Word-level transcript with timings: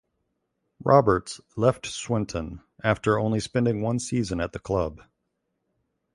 Roberts 0.83 1.39
left 1.55 1.85
Swinton 1.85 2.61
after 2.83 3.19
only 3.19 3.39
spending 3.39 3.83
one 3.83 3.99
season 3.99 4.39
at 4.41 4.51
the 4.51 4.57
club. 4.57 5.03